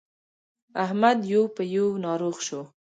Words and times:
احمد 0.85 1.17
يو 1.33 1.41
په 1.55 1.63
يو 1.75 1.85
ناروغ 2.05 2.35
شو. 2.47 2.61